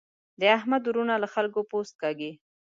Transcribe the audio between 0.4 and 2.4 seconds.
احمد وروڼه له خلګو پوست کاږي.